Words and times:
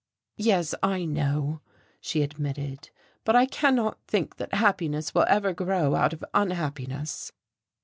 "Yes, 0.39 0.73
I 0.81 1.05
know," 1.05 1.61
she 1.99 2.23
admitted. 2.23 2.89
"But 3.23 3.35
I 3.35 3.45
cannot 3.45 3.99
think 4.07 4.37
that 4.37 4.51
happiness 4.55 5.13
will 5.13 5.25
ever 5.29 5.53
grow 5.53 5.93
out 5.93 6.11
of 6.11 6.25
unhappiness." 6.33 7.31